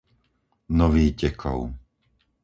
[0.81, 1.61] Nový Tekov